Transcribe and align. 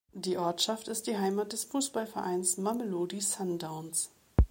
Die 0.15 0.35
Ortschaft 0.39 0.87
ist 0.87 1.05
die 1.05 1.19
Heimat 1.19 1.53
des 1.53 1.65
Fußballvereins 1.65 2.57
Mamelodi 2.57 3.21
Sundowns. 3.21 4.09